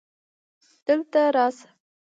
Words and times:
دلته 0.85 1.21
راسه 1.35 1.67